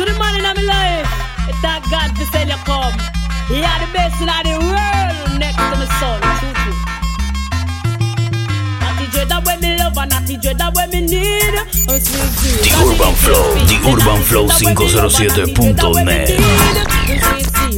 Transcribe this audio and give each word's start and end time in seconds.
To 0.00 0.06
the 0.06 0.16
man 0.16 0.32
in 0.36 0.40
my 0.40 0.54
life, 0.64 1.04
God 1.60 2.16
send 2.32 2.48
you 2.48 2.56
come. 2.64 2.96
He 3.52 3.60
are 3.60 3.80
the 3.84 3.88
best 3.92 4.16
in 4.16 4.32
the 4.32 4.56
world 4.56 5.36
next 5.36 5.60
to 5.60 5.76
my 5.76 5.84
son. 6.00 6.16
True, 6.40 6.56
true. 6.56 6.72
Natty 8.80 9.12
Dread, 9.12 9.28
that 9.28 9.44
me 9.60 9.76
love, 9.76 9.98
and 9.98 10.08
Natty 10.08 10.40
Dread, 10.40 10.56
that 10.56 10.72
me 10.88 11.04
need. 11.04 11.52
Oh, 11.84 12.00
sweet, 12.00 12.32
sweet. 12.32 12.64
The 12.64 12.72
Urban 12.80 13.12
Flow, 13.12 13.44
the 13.68 13.76
Urban 13.92 14.24
Flow 14.24 14.48
507.net. 14.48 16.32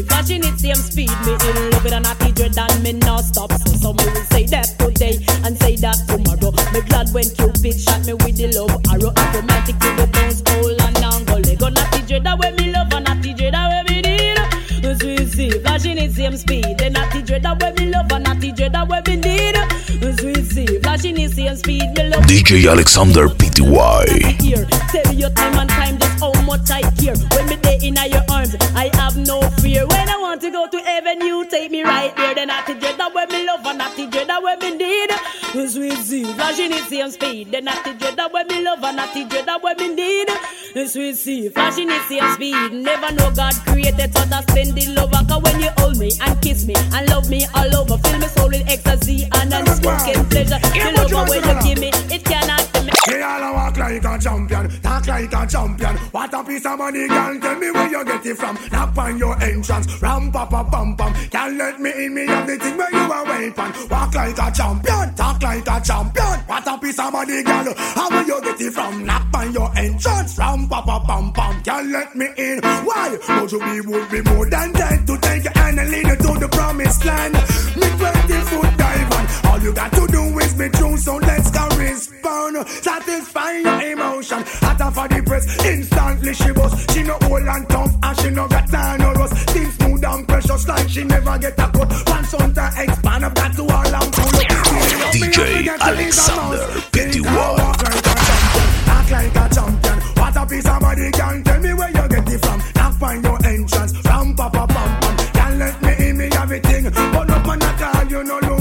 Flashing 0.06 0.44
it 0.44 0.58
same 0.60 0.78
speed, 0.78 1.10
me 1.26 1.32
in 1.34 1.70
love 1.70 1.82
with 1.82 1.92
a 1.92 2.00
natty 2.00 2.30
dread 2.32 2.56
and 2.56 2.82
me 2.82 2.92
stop. 3.22 3.50
So 3.50 3.74
some 3.82 3.96
will 3.96 4.14
say 4.30 4.46
that 4.46 4.78
today 4.78 5.18
and 5.42 5.58
say 5.58 5.74
that 5.76 5.98
tomorrow. 6.06 6.54
Me 6.72 6.80
glad 6.86 7.10
when 7.12 7.28
Cupid 7.34 7.74
shot 7.80 8.06
me 8.06 8.14
with 8.14 8.36
the 8.38 8.46
love 8.54 8.70
arrow. 8.94 9.10
Automatic 9.10 9.74
with 9.82 9.96
the 9.98 10.06
bones, 10.06 10.40
hole 10.46 10.51
and 10.51 10.51
angle. 10.51 10.51
Lego 12.12 12.24
natty 12.24 12.24
that 12.24 12.38
way 12.38 12.52
me 12.52 12.72
love 12.72 12.92
and 12.92 13.04
natty 13.04 13.34
dread, 13.34 13.54
that 13.54 13.86
way 13.86 13.94
me 13.94 14.02
need. 14.02 15.62
Flashing 15.62 16.12
same 16.12 16.36
speed. 16.36 16.78
The 16.78 16.90
natty 16.90 17.22
dread, 17.22 17.42
that 17.42 17.62
way 17.62 17.72
me 17.72 17.90
love 17.90 18.12
and 18.12 18.24
natty 18.24 18.52
dread, 18.52 18.72
that 18.72 18.88
way 18.88 19.00
me 19.06 19.16
need. 19.16 19.56
Flashing 20.82 21.28
same 21.28 21.56
speed. 21.56 21.96
Me 21.96 22.08
love 22.08 22.24
DJ 22.24 22.70
Alexander 22.70 23.28
PTY. 23.28 24.36
Tell 24.90 25.14
your 25.14 25.30
time 25.30 25.58
and 25.58 25.70
time, 25.70 25.98
just 25.98 26.20
how 26.20 26.32
much 26.42 26.70
I 26.70 26.82
care. 27.00 27.16
When 27.32 27.48
me 27.48 27.56
day 27.56 27.78
in 27.82 27.96
your 27.96 28.22
arms, 28.30 28.54
I 28.74 28.90
have 28.94 29.16
no 29.16 29.40
fear. 29.62 29.86
When 29.86 30.08
I 30.08 30.16
want 30.18 30.42
to 30.42 30.50
go 30.50 30.68
to 30.68 30.78
heaven, 30.78 31.20
you 31.22 31.46
take 31.48 31.70
me 31.70 31.82
right 31.82 32.14
there. 32.16 32.34
Then 32.34 32.50
I 32.50 32.62
dread 32.66 32.98
that 32.98 33.14
way 33.14 33.24
me 33.26 33.46
love 33.46 33.64
and 33.64 33.80
I 33.80 34.10
dread 34.10 34.28
that 34.28 34.42
way 34.42 34.56
me 34.60 34.76
need. 34.76 34.81
Sweet 35.52 35.98
Z, 35.98 36.24
flashing 36.32 36.72
it 36.72 36.84
same 36.84 37.10
speed. 37.10 37.52
Then 37.52 37.68
I 37.68 37.74
dread 37.82 38.16
that 38.16 38.32
way 38.32 38.42
me 38.44 38.64
love 38.64 38.82
and 38.82 38.98
I 38.98 39.12
dread 39.12 39.44
that 39.44 39.62
way 39.62 39.74
me 39.78 39.94
need. 39.94 40.28
Sweet 40.88 41.12
Z, 41.12 41.48
flashing 41.50 41.90
it 41.90 42.02
same 42.08 42.26
speed. 42.32 42.72
Never 42.72 43.12
know 43.12 43.30
God 43.30 43.52
created 43.66 44.12
such 44.14 44.32
a 44.32 44.40
splendid 44.48 44.88
lover. 44.88 45.20
Cause 45.28 45.42
when 45.42 45.60
you 45.60 45.68
hold 45.76 45.98
me 45.98 46.10
and 46.22 46.40
kiss 46.40 46.64
me 46.64 46.74
and 46.76 47.08
love 47.10 47.28
me 47.28 47.44
all 47.54 47.76
over, 47.76 47.98
fill 47.98 48.18
me 48.18 48.26
soul 48.28 48.48
with 48.48 48.66
ecstasy 48.66 49.28
and 49.34 49.52
unspoken 49.52 50.24
pleasure. 50.32 50.58
The 50.58 51.08
love 51.12 51.28
when 51.28 51.44
you 51.44 51.62
give 51.62 51.78
me, 51.78 51.90
it 52.08 52.24
cannot 52.24 52.72
be 52.72 52.80
me. 52.80 52.92
Me 53.08 53.20
all 53.20 53.42
a 53.42 53.52
walk 53.52 53.76
like 53.76 54.04
a 54.04 54.18
champion, 54.18 54.80
talk 54.80 55.06
like 55.06 55.32
a 55.34 55.46
champion. 55.46 55.96
What 56.16 56.32
a 56.32 56.42
piece 56.44 56.64
of 56.64 56.78
money, 56.78 57.06
girl. 57.08 57.38
Tell 57.38 57.58
me 57.58 57.70
where 57.70 57.90
you 57.90 58.04
get 58.06 58.24
it 58.24 58.38
from. 58.38 58.56
Knock 58.72 58.96
on 58.96 59.18
your 59.18 59.40
entrance, 59.42 60.00
ram 60.00 60.32
pa 60.32 60.46
pa 60.46 60.64
pam 60.64 60.96
pam. 60.96 61.12
Can't 61.28 61.58
let 61.58 61.78
me 61.78 61.92
in, 62.06 62.14
me 62.14 62.26
have 62.26 62.46
the 62.46 62.56
thing 62.56 62.78
where 62.78 62.90
you 62.90 63.01
are 63.42 63.56
waiting. 63.56 63.88
Walk 63.88 64.14
like 64.14 64.38
a 64.38 64.52
champion, 64.52 65.14
talk 65.14 65.42
like 65.42 65.66
a 65.66 65.80
champion. 65.80 66.38
What 66.46 66.66
a 66.66 66.78
piece 66.78 66.98
of 66.98 67.12
money, 67.12 67.42
girl. 67.42 67.74
How 67.76 68.10
will 68.10 68.26
you 68.26 68.42
get 68.42 68.60
it 68.60 68.72
from? 68.72 69.04
Knock 69.04 69.26
on 69.34 69.52
your 69.52 69.78
entrance, 69.78 70.38
ram 70.38 70.68
pa 70.68 70.82
pa 70.82 71.00
pam 71.00 71.32
pam. 71.32 71.62
Can't 71.62 71.88
let 71.88 72.14
me 72.14 72.26
in. 72.36 72.60
Why? 72.62 73.18
Would 73.40 73.52
you 73.52 73.58
be 73.58 73.80
would 73.80 74.10
be 74.10 74.22
more 74.22 74.48
than 74.48 74.72
dead 74.72 75.06
to 75.06 75.18
take 75.18 75.44
your 75.44 75.52
hand 75.54 75.78
and 75.78 75.90
lead 75.90 76.06
you 76.06 76.16
to 76.16 76.38
the 76.38 76.48
promised 76.48 77.04
land? 77.04 77.34
Me 77.34 77.88
twenty 77.98 78.38
foot 78.50 78.78
diamond. 78.78 79.28
All 79.46 79.60
you 79.60 79.72
got 79.72 79.92
to 79.92 80.06
do 80.06 80.31
is 80.52 80.58
be 80.58 80.68
true, 80.76 80.96
so 80.96 81.16
let's 81.16 81.50
go 81.50 81.68
respond. 81.76 82.68
Satisfy 82.68 83.52
your 83.58 83.82
emotion. 83.92 84.42
Hotter 84.60 84.90
for 84.90 85.08
the 85.08 85.22
press, 85.24 85.64
instantly 85.64 86.34
she 86.34 86.52
was. 86.52 86.72
She 86.92 87.02
no 87.02 87.18
old 87.24 87.42
and 87.42 87.68
tough, 87.68 87.94
and 88.02 88.20
she 88.20 88.30
no 88.30 88.48
got 88.48 88.68
time 88.68 89.00
no 89.00 89.12
rust. 89.12 89.50
Skin 89.50 89.70
smooth 89.72 90.04
and 90.04 90.28
precious, 90.28 90.68
like 90.68 90.88
she 90.88 91.04
never 91.04 91.38
get 91.38 91.58
a 91.58 91.66
cut. 91.70 91.90
Once 92.06 92.34
on 92.34 92.54
to 92.54 92.66
expand, 92.78 93.24
I've 93.24 93.34
got 93.34 93.54
to 93.56 93.62
all 93.62 93.94
and 93.94 94.12
pull 94.12 94.36
up. 94.36 95.12
DJ 95.12 95.68
Alexander 95.80 96.66
PTY. 96.92 97.58
Act 98.86 99.10
like 99.10 99.36
a 99.36 99.54
champion. 99.54 99.98
What 100.16 100.36
a 100.36 100.46
piece 100.46 100.68
of 100.68 100.80
body, 100.80 101.10
can 101.12 101.44
tell 101.44 101.60
me 101.60 101.74
where 101.74 101.88
you 101.88 102.08
get 102.08 102.28
it 102.28 102.44
from. 102.44 102.62
Knock 102.76 103.02
on 103.02 103.22
your 103.22 103.46
entrance, 103.46 103.92
ram 104.04 104.34
pa 104.34 104.48
pa 104.48 104.66
pam 104.66 105.00
pam. 105.00 105.16
Can't 105.32 105.56
let 105.58 105.82
me 105.82 106.08
in, 106.08 106.16
me 106.16 106.26
everything. 106.26 106.84
But 107.12 107.30
up 107.30 107.46
on 107.48 107.62
a 107.62 107.72
call, 107.78 108.04
you 108.06 108.24
no 108.24 108.51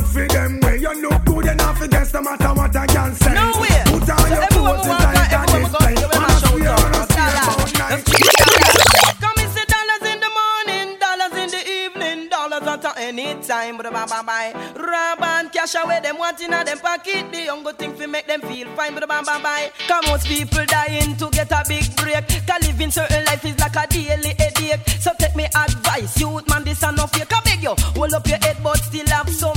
enough 2.13 2.13
no 2.13 2.21
matter 2.21 2.53
what 2.53 2.75
I 2.75 2.85
can 2.87 3.15
say. 3.15 3.33
No 3.33 3.51
way. 3.59 3.81
Put 3.85 4.09
on 4.09 4.17
So 4.19 4.27
your 4.27 4.47
clothes 4.47 4.85
and 4.87 5.03
I 5.03 5.27
can 5.27 5.45
go, 5.47 5.59
display. 5.59 5.93
you 5.93 6.07
Man, 6.11 6.23
I 6.23 6.39
swear 6.39 6.71
on 6.71 6.91
a 6.91 7.05
Dollar. 7.07 7.41
about 7.41 7.73
night. 7.79 7.91
Let's 7.91 8.03
keep 8.03 8.25
it 8.27 9.21
Come 9.21 9.37
and 9.37 9.51
see 9.51 9.65
dollars 9.65 10.03
in 10.11 10.19
the 10.19 10.31
morning, 10.39 10.97
dollars 10.99 11.33
in 11.43 11.49
the 11.51 11.63
evening, 11.69 12.29
dollars 12.29 12.67
at 12.67 12.97
any 12.97 13.35
time. 13.41 13.77
Bye 13.77 13.89
bye 13.89 14.05
bye 14.05 14.21
bye. 14.23 14.53
Rub 14.75 15.21
and 15.23 15.51
cash 15.51 15.75
away 15.75 15.99
them 16.01 16.17
wanting 16.17 16.51
in 16.53 16.65
them 16.65 16.79
pocket. 16.79 17.31
The 17.31 17.41
young 17.43 17.63
good 17.63 17.77
thing 17.77 17.93
fi 17.95 18.05
make 18.05 18.27
them 18.27 18.41
feel 18.41 18.67
fine. 18.75 18.93
Bye 18.95 19.05
bye 19.05 19.21
bye 19.23 19.41
bye. 19.41 19.71
Come 19.87 20.05
most 20.07 20.27
people 20.27 20.65
dying 20.65 21.15
to 21.17 21.29
get 21.31 21.51
a 21.51 21.63
big 21.67 21.95
break. 21.95 22.27
Cause 22.47 22.67
living 22.67 22.91
certain 22.91 23.23
life 23.25 23.45
is 23.45 23.57
like 23.59 23.75
a 23.75 23.87
daily 23.87 24.33
headache. 24.37 24.81
So 24.99 25.11
take 25.17 25.35
me 25.35 25.45
advice, 25.45 26.19
youth 26.19 26.47
man, 26.49 26.63
this 26.63 26.81
no 26.81 27.07
fake. 27.07 27.31
I 27.33 27.41
beg 27.41 27.63
you, 27.63 27.73
hold 27.95 28.13
up 28.13 28.27
your 28.27 28.37
head 28.39 28.57
but 28.63 28.77
still 28.77 29.07
have 29.07 29.29
some 29.29 29.50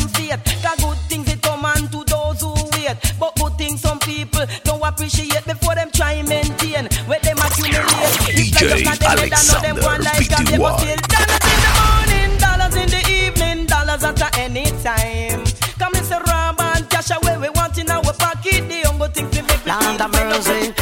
those. 2.85 3.13
But 3.19 3.35
good 3.37 3.55
things 3.57 3.81
some 3.81 3.99
people 4.01 4.45
don't 4.65 4.83
appreciate 4.83 5.45
before 5.45 5.75
them 5.75 5.91
try 5.93 6.23
maintain. 6.23 6.89
Where 7.07 7.21
them 7.21 7.39
accumulate. 7.39 7.85
It's 8.29 8.51
DJ 8.51 8.85
like 8.85 9.01
just 9.01 9.01
not 9.01 9.17
them 9.17 9.29
that 9.31 9.45
know 9.49 9.61
them 9.61 9.77
Alexander 9.77 9.83
one 9.83 10.03
life 10.03 10.29
can 10.29 10.45
they 10.45 10.59
but 10.59 10.79
PTY. 10.79 10.99
still 11.01 11.01
dollars 11.09 11.45
in 11.45 11.59
the 11.65 11.73
morning, 11.81 12.31
dollars 12.39 12.77
in 12.77 12.89
the 12.91 13.03
evening, 13.11 13.67
dollars 13.67 14.05
at 14.05 14.39
any 14.39 14.67
time. 14.83 15.45
Come 15.79 15.95
and 15.95 16.07
say 16.07 16.19
rob 16.27 16.61
and 16.61 16.89
cash 16.91 17.11
away 17.11 17.39
we 17.39 17.49
want 17.51 17.79
in 17.79 17.91
our 17.91 18.03
pocket. 18.03 18.69
The 18.69 18.83
young 18.85 18.99
go 18.99 19.09
think 19.09 19.33
we 19.33 19.41
make 19.43 19.65
me 19.65 19.73
Land 19.73 19.99
feel 19.99 20.07
of 20.07 20.13
mercy. 20.13 20.74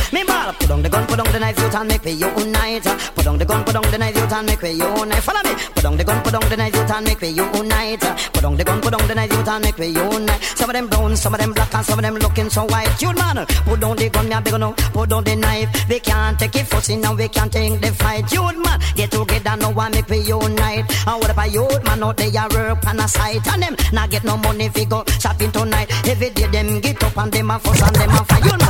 Me 0.60 0.68
ball 0.68 0.68
put 0.68 0.70
on 0.70 0.82
the 0.82 0.88
gun, 0.88 1.06
put 1.06 1.20
on 1.20 1.32
the 1.32 1.38
knife, 1.38 1.58
you 1.58 1.78
and 1.78 1.88
make 1.88 2.04
we 2.04 2.12
unite. 2.12 2.84
Put 3.14 3.26
on 3.26 3.38
the 3.38 3.44
gun, 3.44 3.64
put 3.64 3.76
on 3.76 3.90
the 3.90 3.98
knife, 3.98 4.16
you 4.16 4.22
and 4.22 4.46
make 4.46 4.62
we 4.62 4.70
unite. 4.70 5.22
Follow 5.22 5.42
me. 5.42 5.54
Put 5.74 5.84
on 5.84 5.96
the 5.96 6.04
gun, 6.04 6.22
put 6.22 6.34
on 6.34 6.48
the 6.48 6.56
knife, 6.56 6.74
you 6.74 6.80
and 6.80 7.04
make 7.04 7.20
we 7.20 7.28
unite. 7.28 8.00
Put 8.32 8.44
on 8.44 8.56
the 8.56 8.64
gun, 8.64 8.80
put 8.80 8.94
on 8.94 9.08
the 9.08 9.14
knife, 9.14 9.32
you 9.32 9.38
and 9.38 9.64
make 9.64 9.78
we 9.78 9.86
unite. 9.88 10.42
Some 10.42 10.70
of 10.70 10.74
them 10.74 10.88
brown, 10.88 11.16
some 11.16 11.34
of 11.34 11.40
them 11.40 11.52
black, 11.52 11.74
and 11.74 11.86
some 11.86 11.98
of 11.98 12.02
them 12.02 12.16
looking 12.16 12.50
so 12.50 12.64
white. 12.64 12.88
Cute 12.98 13.16
man, 13.16 13.46
put 13.46 13.84
on 13.84 13.96
the 13.96 14.08
gun, 14.08 14.28
me 14.28 14.34
a 14.34 14.40
big 14.40 14.58
no. 14.58 14.72
Put 14.72 15.12
on 15.12 15.24
the 15.24 15.36
knife. 15.36 15.88
We 15.88 16.00
can't 16.00 16.38
take 16.38 16.56
it 16.56 16.66
fussing 16.66 17.00
now, 17.00 17.14
we 17.14 17.28
can't 17.28 17.52
take 17.52 17.80
the 17.80 17.92
fight. 17.92 18.26
Cute 18.28 18.58
man, 18.58 18.80
get 18.94 19.10
together 19.10 19.56
now 19.56 19.80
and 19.80 19.94
make 19.94 20.08
we 20.08 20.18
unite. 20.20 20.84
And 21.06 21.20
what 21.20 21.30
about 21.30 21.52
youth 21.52 21.84
man 21.84 22.02
out 22.02 22.16
there 22.16 22.48
work 22.50 22.86
on 22.86 23.00
a 23.00 23.08
site 23.08 23.46
and 23.46 23.62
them 23.62 23.76
not 23.92 24.10
get 24.10 24.24
no 24.24 24.36
money 24.36 24.68
fi 24.68 24.84
go 24.84 25.04
shopping 25.18 25.52
tonight. 25.52 25.88
Every 26.06 26.30
day 26.30 26.46
them 26.46 26.80
get 26.80 27.02
up 27.02 27.16
and 27.16 27.32
them 27.32 27.50
a 27.50 27.58
fuss 27.58 27.82
and 27.82 27.94
them 27.94 28.10
a 28.10 28.24
fight. 28.24 28.44
You 28.44 28.61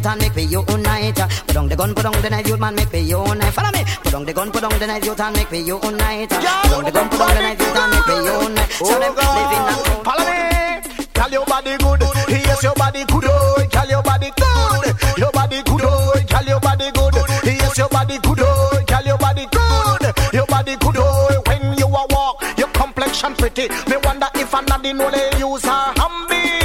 the 0.00 0.08
and 0.08 0.20
make 0.20 0.34
we 0.34 0.42
unite. 0.44 1.20
Put 1.46 1.56
on 1.56 1.68
the 1.68 1.76
gun, 1.76 1.94
put 1.94 2.04
on 2.04 2.12
the 2.22 2.30
knife, 2.30 2.48
you 2.48 2.56
man 2.56 2.74
make 2.74 2.92
we 2.92 3.00
unite. 3.00 3.52
Follow 3.52 3.70
me. 3.72 3.84
Put 4.02 4.14
on 4.14 4.24
the 4.24 4.32
gun, 4.32 4.50
put 4.50 4.64
on 4.64 4.78
the 4.78 4.86
knife, 4.86 5.04
you 5.04 5.14
and 5.14 5.36
make 5.36 5.50
we 5.50 5.58
unite. 5.60 6.30
Put 6.30 6.72
on 6.72 6.84
the 6.84 6.90
gun, 6.90 7.08
put 7.08 7.20
on 7.20 7.28
the 7.28 7.40
knife, 7.40 7.60
you 7.60 7.66
and 7.66 7.90
make 7.92 8.06
we 8.06 8.14
unite. 8.14 8.70
So 8.72 8.98
them 8.98 9.14
living 9.14 10.04
Follow 10.04 10.24
me. 10.24 11.06
Tell 11.12 11.30
your 11.30 11.44
body 11.46 11.76
good. 11.78 12.00
Yes, 12.28 12.62
your 12.62 12.74
body 12.74 13.04
good. 13.04 13.24
Oh, 13.26 13.66
tell 13.70 13.88
your 13.88 14.02
body 14.02 14.30
good. 14.36 15.18
Your 15.18 15.32
body 15.32 15.62
good. 15.62 15.80
Oh, 15.84 16.14
tell 16.26 16.44
your 16.46 16.60
body 16.60 16.90
good. 16.92 17.14
Yes, 17.44 17.78
your 17.78 17.88
body 17.88 18.18
good. 18.18 18.40
Oh, 18.40 18.82
tell 18.86 19.04
your 19.04 19.18
body 19.18 19.46
good. 19.52 20.32
Your 20.32 20.46
body 20.46 20.76
good. 20.76 20.96
Oh, 20.98 21.42
when 21.46 21.78
you 21.78 21.86
a 21.86 22.06
walk, 22.08 22.42
your 22.56 22.68
complexion 22.68 23.34
pretty. 23.34 23.68
Me 23.68 23.96
wonder 24.04 24.28
if 24.34 24.52
another 24.54 24.94
know 24.94 25.10
they 25.10 25.30
use 25.38 25.64
her 25.64 25.92
humby. 25.96 26.59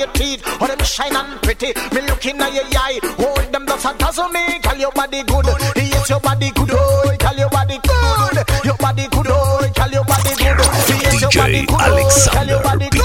Look 0.00 0.08
on 0.08 0.14
your 0.14 0.36
teeth, 0.36 0.42
oh 0.60 0.66
them 0.66 0.78
shine 0.80 1.14
and 1.14 1.42
pretty. 1.42 1.74
Me 1.94 2.00
looking 2.08 2.40
at 2.40 2.54
your 2.54 2.64
eye, 2.72 3.00
oh 3.18 3.36
them 3.52 3.66
does 3.66 3.84
a 3.84 3.92
dazzle 3.98 4.28
me. 4.30 4.58
Tell 4.62 4.78
your 4.78 4.92
body 4.92 5.22
good. 5.24 5.44
Yes, 5.76 6.08
your 6.08 6.20
body 6.20 6.50
good. 6.52 6.70
Oh, 6.72 7.16
tell 7.18 7.36
your 7.36 7.50
body 7.50 7.78
good. 7.84 8.64
Your 8.64 8.76
body 8.76 9.06
good. 9.10 9.26
Oh, 9.28 9.70
tell 9.74 9.90
your 9.90 10.04
body 10.04 10.30
good. 10.30 10.40
Yes, 10.40 11.20
your 11.20 11.30
DJ 11.30 11.36
oh, 11.36 11.40
body 11.40 11.66
good. 11.66 11.76
Oh, 11.76 11.84
tell 11.84 11.92
Alexander 11.92 12.52
your 12.52 12.62
body 12.62 12.88
good. 12.88 13.02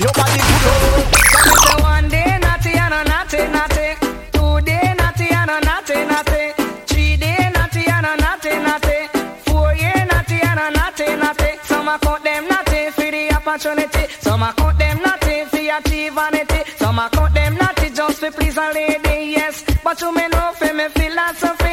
Your 0.00 0.12
body 0.16 0.40
good. 0.48 0.64
Oh. 0.64 1.82
One 1.82 2.08
day 2.08 2.38
naughty 2.40 2.72
and 2.72 2.94
a 2.94 3.04
naughty 3.04 3.38
naughty. 3.52 3.88
Two 4.32 4.60
day 4.64 4.94
naughty 4.96 5.28
and 5.28 5.50
a 5.50 5.60
naughty 5.60 5.98
naughty. 6.08 6.42
Three 6.86 7.16
day 7.16 7.50
naughty 7.52 7.84
and 7.84 8.06
a 8.06 8.16
naughty 8.16 8.52
naughty. 8.64 8.98
Four 9.44 9.74
year 9.74 10.06
naughty 10.08 10.40
and 10.40 10.60
a 10.60 10.70
naughty 10.70 11.16
naughty. 11.16 11.58
Some 11.64 11.88
a 11.88 11.98
count 11.98 12.24
them 12.24 12.48
naughty 12.48 12.90
for 12.92 13.10
the 13.10 13.32
opportunity. 13.36 13.93
Achieve 15.78 16.14
vanity. 16.14 16.60
Some 16.76 16.98
a 16.98 17.08
count 17.10 17.34
them 17.34 17.54
naughty 17.56 17.90
just 17.90 18.20
to 18.20 18.30
please 18.30 18.56
a 18.56 18.72
lady. 18.72 19.32
Yes, 19.32 19.64
but 19.82 20.00
you 20.00 20.12
may 20.14 20.28
know 20.28 20.52
for 20.54 20.72
me 20.72 20.88
philosophy. 20.88 21.63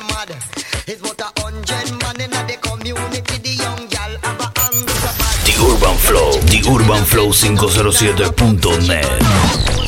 me 0.00 0.06
mad. 0.08 0.30
It's 0.86 1.02
what 1.02 1.20
a 1.20 1.30
hundred 1.40 1.90
man 2.02 2.20
in 2.20 2.30
the 2.30 2.56
community, 2.60 3.38
the 3.38 3.50
young 3.50 3.86
gal 3.88 4.16
have 4.22 4.40
a 4.40 4.52
hand. 4.60 4.88
The 5.46 5.54
Urban 5.60 5.96
Flow, 5.98 6.32
The 6.46 6.60
Urban 6.68 7.04
Flow 7.04 7.32
507.net. 7.32 9.87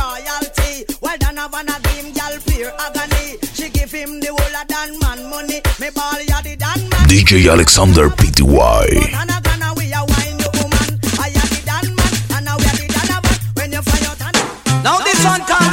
sheer 2.61 2.73
agony. 2.77 3.37
She 3.53 3.69
give 3.69 3.91
him 3.91 4.19
the 4.19 4.27
whole 4.27 4.55
of 4.61 4.67
Dan 4.67 4.97
man 4.99 5.29
money. 5.29 5.61
Me 5.79 5.89
ball 5.89 6.21
ya 6.29 6.41
the 6.41 6.55
Dan 6.55 6.79
man. 6.89 7.07
DJ 7.09 7.49
Alexander 7.51 8.09
PTY. 8.09 8.87
Now 14.83 14.97
this 15.05 15.23
one 15.23 15.41
come, 15.45 15.69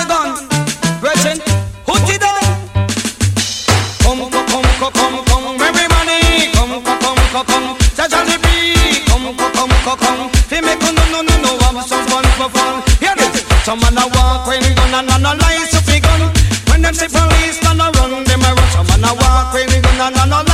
come, 4.09 4.31
come, 4.31 4.69
come, 4.79 5.25
come. 5.25 5.57
Come, 6.57 6.83
come, 6.85 7.01
come, 7.01 7.21
come, 7.45 7.77
B. 8.43 8.49
Come, 9.09 9.37
come, 9.37 9.53
come, 9.53 9.77
come, 9.85 9.97
come. 9.97 10.31
No, 10.49 11.05
no, 11.05 11.21
no, 11.23 11.35
no, 11.43 11.51
I'm 11.67 11.77
some 11.87 12.07
fun 12.09 12.25
fun. 12.51 12.83
Some 13.65 13.81
man 13.81 13.99
a 13.99 14.07
walk 14.15 14.47
when 14.47 14.63
gun 14.75 14.95
and 14.95 15.27
a 15.27 15.35
license 15.35 15.78
them 16.89 16.95
say 16.95 17.09
police, 17.09 17.61
man 17.63 17.81
a 17.81 17.91
run, 18.01 18.25
them 18.25 18.41
I 18.41 18.53
rush, 18.57 18.75
a 18.77 18.83
man 18.89 19.05
a 19.05 19.13
walk, 19.21 19.53
where 19.53 19.67
we 19.69 19.81
gonna, 19.81 20.09
no, 20.17 20.25
no, 20.25 20.48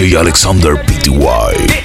Alexander 0.00 0.76
Pty. 0.76 1.79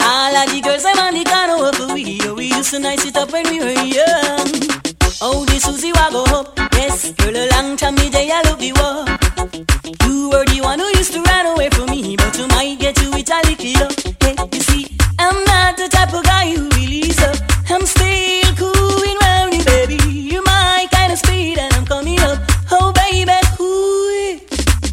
All 0.00 0.36
of 0.36 0.48
the 0.48 0.60
girls 0.64 0.84
I'm 0.86 0.98
on 0.98 1.14
the. 1.14 2.34
We 2.34 2.46
used 2.46 2.70
to 2.70 2.78
nice 2.78 3.04
it 3.04 3.16
up 3.18 3.30
when 3.30 3.46
we 3.46 3.58
were 3.60 3.72
young. 3.72 4.48
Oh, 5.20 5.44
Susie 5.58 5.92
Wago. 5.92 6.24
Yes, 6.72 7.12
girl, 7.12 7.36
a 7.36 7.50
long 7.50 7.76
time 7.76 7.94
me 7.96 8.08
day 8.08 8.30
I 8.32 8.40
love. 8.46 8.62
You 8.62 10.30
were 10.30 10.44
the 10.46 10.60
one 10.62 10.78
who 10.78 10.86
used 10.96 11.12
to 11.12 11.20
run 11.20 11.46
away 11.46 11.68
from 11.70 11.90
me 11.90 12.21
you 12.42 12.48
might 12.48 12.76
get 12.80 13.00
you 13.00 13.10
with 13.12 13.30
a 13.30 13.38
little 13.46 13.90
Hey, 14.20 14.34
you 14.52 14.60
see, 14.62 14.86
I'm 15.18 15.44
not 15.44 15.76
the 15.76 15.88
type 15.88 16.12
of 16.12 16.24
guy 16.24 16.50
who 16.50 16.68
really 16.70 17.10
up. 17.22 17.36
I'm 17.70 17.86
still 17.86 18.50
cool 18.58 19.02
and 19.10 19.18
rowdy, 19.22 19.62
baby. 19.64 19.98
You're 20.10 20.42
my 20.42 20.86
kind 20.92 21.12
of 21.12 21.18
speed, 21.18 21.58
and 21.58 21.72
I'm 21.74 21.86
coming 21.86 22.18
up. 22.20 22.38
Oh, 22.72 22.92
baby, 22.92 23.30
ooh. 23.60 24.38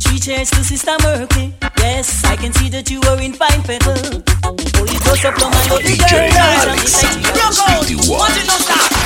Three 0.03 0.19
chairs 0.19 0.51
to 0.51 0.63
Sister 0.63 0.95
Merkley. 1.01 1.53
Yes, 1.79 2.23
I 2.23 2.35
can 2.35 2.53
see 2.53 2.69
that 2.69 2.89
you 2.91 3.01
are 3.09 3.19
in 3.19 3.33
fine 3.33 3.63
fettle. 3.63 4.21
Oh, 4.43 4.85
you 4.85 4.99
close 4.99 5.25
up 5.25 5.33
from 5.39 5.51
my 5.51 5.69
body, 5.69 5.97
girl. 5.97 6.29
Yo, 6.29 7.49
go! 7.57 8.13
Watch 8.13 8.37
it, 8.37 8.45
don't 8.45 8.61
stop. 8.61 8.98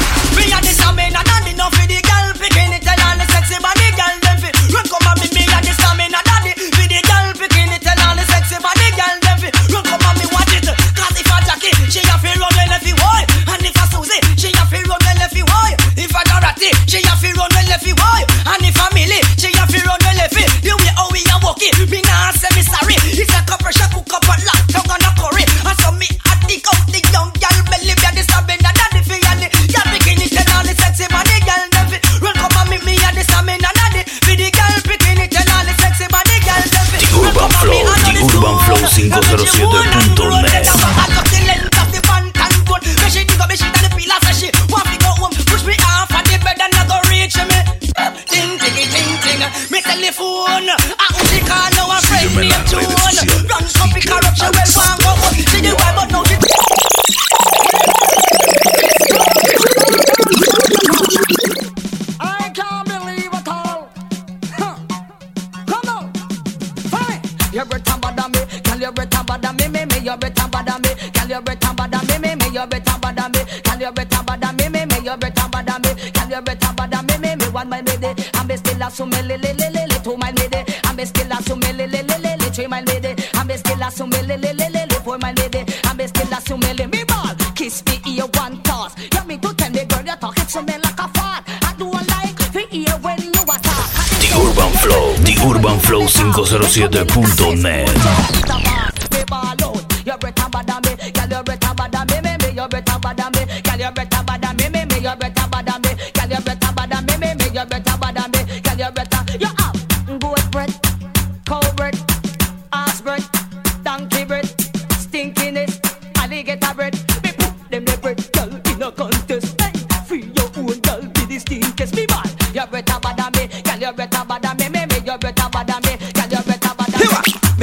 A 78.94 78.96
sume 78.96 79.22
le 79.28 79.38
le 79.38 79.54
le 79.54 79.70
le 79.72 79.86
le 79.88 79.98
two 80.04 80.16
mile 80.18 80.34
lady. 80.36 80.64
I'm 80.86 81.00
a 81.00 81.06
still 81.06 81.32
a 81.32 81.42
sume 81.42 81.62
le 81.78 81.88
le 81.88 82.02
le 82.04 82.18
le 82.22 82.36
le 82.38 82.50
three 82.52 82.68
mile 82.68 82.84
lady. 82.86 83.16
I'm 83.34 83.50
a 83.50 83.58
still 83.58 83.82
a 83.82 83.90
sume 83.90 84.12
le 84.28 84.38
le 84.38 84.54
le 84.54 84.70
le 84.70 84.86
le 84.86 84.96
four 85.04 85.18
mile 85.18 85.34
lady. 85.36 85.66
I'm 85.86 86.00
a 86.00 86.08
still 86.08 86.32
a 86.32 86.40
sume 86.42 86.74
le 86.78 86.86
me 86.88 87.04
ball. 87.06 87.36
Kiss 87.56 87.82
me 87.86 88.00
ear 88.14 88.28
one 88.38 88.62
toss. 88.62 88.94
You 89.14 89.24
me 89.26 89.38
to 89.38 89.52
tell 89.56 89.72
me 89.72 89.84
girl 89.86 90.04
you 90.06 90.16
talking 90.18 90.46
to 90.46 90.62
me 90.62 90.74
like 90.78 91.00
a 91.00 91.08
fart. 91.10 91.44
I 91.64 91.74
do 91.78 91.88
a 91.90 92.02
like 92.14 92.40
fi 92.54 92.68
ear 92.72 92.98
when 93.02 93.20
you 93.22 93.32
a 93.32 93.58
talk. 93.66 93.90
The 94.22 94.30
Urban 94.38 94.72
Flow, 94.78 95.14
The 95.26 95.34
Urban 95.42 95.80
Flow 95.80 96.06
507.net. 96.06 98.73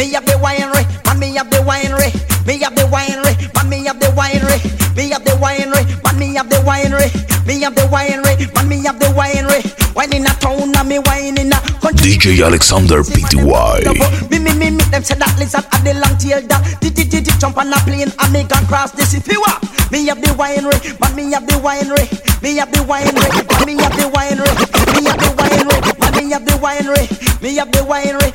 me. 0.00 0.12
Have 0.14 0.24
the 0.24 0.32
winery, 0.32 0.84
man 1.04 1.18
me 1.18 1.34
have 1.36 1.50
the 1.50 1.58
winery. 1.58 2.10
Me 2.46 2.58
have 2.60 2.74
the 2.74 2.82
winery, 2.88 3.34
man 3.54 3.68
me 3.68 3.84
have 3.84 4.00
the 4.00 4.06
winery. 4.16 4.58
Me 4.96 5.10
have 5.10 5.24
the 5.24 5.32
winery, 5.32 5.84
man 6.04 6.18
me 6.18 6.34
have 6.34 6.48
the 6.48 6.56
winery. 6.64 7.08
Me 7.46 7.60
have 7.60 7.74
the 7.74 7.82
winery, 7.82 8.54
man 8.54 8.68
me 8.68 8.82
have 8.84 8.98
the 8.98 9.06
winery. 9.12 9.60
Wine 9.94 10.14
in 10.14 10.26
a 10.26 10.32
town, 10.40 10.74
and 10.74 10.88
me 10.88 10.98
wine 11.00 11.36
in 11.36 11.52
a 11.52 11.60
country. 11.80 12.16
DJ 12.16 12.44
Alexander 12.44 13.02
PTY. 13.02 14.30
Me 14.30 14.38
me 14.38 14.52
me 14.56 14.70
me 14.70 14.84
them 14.90 15.02
say 15.04 15.16
that 15.16 15.36
lizard 15.38 15.64
had 15.70 15.84
the 15.84 15.92
long 16.00 16.16
tail 16.16 16.40
dog. 16.48 16.64
Did 16.80 16.94
did 16.94 17.10
did 17.10 17.28
jump 17.38 17.58
on 17.58 17.72
a 17.72 17.76
plane 17.84 18.08
and 18.08 18.32
me 18.32 18.44
can 18.44 18.64
cross 18.66 18.92
the 18.92 19.04
sea. 19.04 19.20
Me 19.90 20.06
have 20.06 20.22
the 20.22 20.30
winery, 20.38 20.78
man 21.00 21.12
me 21.16 21.32
have 21.32 21.46
the 21.46 21.58
winery. 21.58 22.06
Me 22.42 22.56
have 22.56 22.70
the 22.72 22.78
winery, 22.88 23.30
man 23.52 23.66
me 23.66 23.74
have 23.82 23.96
the 23.98 24.06
winery. 24.08 24.54
Me 24.94 25.04
have 25.04 25.18
the 25.18 25.30
winery, 25.36 25.80
man 26.00 26.12
me 26.16 26.30
have 26.32 26.46
the 26.46 26.56
winery. 26.62 27.06
Me 27.42 27.56
have 27.56 27.72
the 27.72 27.80
winery, 27.80 28.30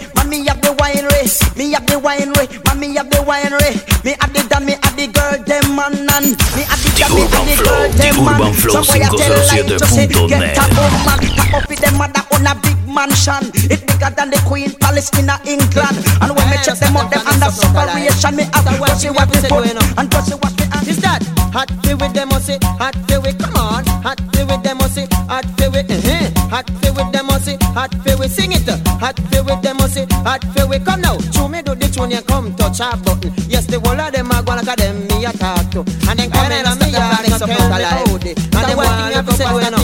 winery. 1.26 1.58
Me 1.58 1.72
have 1.74 1.86
the 1.86 1.96
winery, 1.96 2.66
man 2.66 2.80
me 2.80 2.96
have 2.96 3.10
the 3.10 3.18
winery. 3.18 3.74
Me 4.04 4.16
have 4.20 4.34
the 4.34 4.48
dan, 4.50 4.66
me 4.66 4.74
have 4.82 4.96
the 4.96 5.08
girl 5.08 5.38
them 5.46 5.76
man 5.76 5.94
and 5.94 6.38
me 6.56 6.64
have 6.64 6.82
the 6.82 6.90
dan, 6.98 7.12
me 7.14 7.22
have 7.26 7.46
the 7.46 7.56
girl 7.64 7.90
them 7.98 8.16
man. 8.26 8.42
Urban 8.42 8.54
Flow, 8.54 8.82
I 8.82 9.00
tell 9.00 9.34
lie 9.48 9.64
to 9.66 9.86
say 9.86 10.08
507.net. 10.08 10.30
get 10.30 10.58
a 10.58 10.68
woman, 10.76 11.20
tap 11.36 11.54
up 11.54 11.70
with 11.70 11.80
them 11.80 11.98
mother 11.98 12.24
on 12.34 12.46
a 12.46 12.54
big 12.62 12.80
mansion. 12.88 13.44
It 13.72 13.82
bigger 13.88 14.12
than 14.14 14.30
the 14.30 14.40
Queen 14.46 14.72
Palace 14.80 15.10
in 15.18 15.30
a 15.30 15.38
England. 15.46 15.98
And 16.22 16.32
when 16.36 16.46
me 16.50 16.58
check 16.62 16.78
them 16.80 16.98
out, 16.98 17.10
them 17.10 17.26
under 17.26 17.50
separation. 17.50 18.36
Me 18.36 18.44
have 18.54 18.66
to 18.66 18.96
see 18.96 19.10
what 19.10 19.28
me 19.30 19.40
put 19.48 19.66
and 19.74 20.08
to 20.12 20.20
see 20.22 20.38
what 20.38 20.54
me 20.60 20.66
have. 20.72 20.88
Is 20.88 21.02
that 21.02 21.24
hot 21.50 21.72
feel 21.84 21.98
with 21.98 22.14
them 22.14 22.30
musty, 22.30 22.58
hot 22.78 22.96
feel 23.08 23.22
with 23.22 23.40
come 23.40 23.56
on, 23.58 23.86
hot 24.06 24.20
feel 24.34 24.46
with 24.46 24.62
them 24.62 24.78
musty, 24.78 25.08
hot 25.26 25.46
feel 25.58 25.72
with 25.72 25.90
uh 25.90 26.46
hot 26.50 26.70
feel 26.82 26.94
with 26.94 27.15
musty, 27.46 27.66
hot 27.74 27.94
feel 28.04 28.18
with 28.18 28.32
sing 28.32 28.52
it, 28.52 28.68
hot 29.00 29.18
feel 29.30 29.44
with 29.46 29.62
them 29.62 29.78
musty, 29.78 30.06
hot 30.24 30.44
feel 30.54 30.68
with 30.68 30.86
come 30.86 31.02
now. 31.02 31.18
Show 31.32 31.48
me 31.48 31.62
do 31.62 31.76
the 31.76 31.88
tune 31.88 32.12
you 32.12 32.22
come 32.22 32.56
touch 32.56 32.80
a 32.80 32.98
button. 32.98 33.34
Yes, 33.48 33.66
the 33.66 33.80
whole 33.80 34.00
of 34.00 34.12
them 34.12 34.32
are 34.32 34.42
gonna 34.42 34.64
look 34.64 34.78
them 34.78 35.08
me 35.08 35.26
a 35.26 35.32
talk 35.34 35.70
to, 35.72 35.80
and 36.10 36.20
then 36.20 36.32
come 36.32 36.52
in 36.52 36.66
and 36.66 36.80
me 36.80 36.94
and 36.96 37.38
tell 37.38 37.48
me 37.48 37.54
how 37.54 38.18
they, 38.18 38.34
and 38.34 38.66
then 38.66 38.78
one 38.78 38.88
thing 38.88 39.10
you 39.10 39.16
have 39.16 39.26
to 39.26 39.34
say 39.34 39.46
know. 39.46 39.84